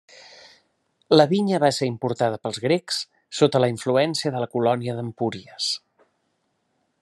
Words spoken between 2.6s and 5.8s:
grecs, sota la influència de la colònia d'Empúries.